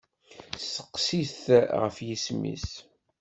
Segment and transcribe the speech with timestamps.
[0.63, 1.43] Steqsi-t
[1.83, 2.69] ɣef yisem-is.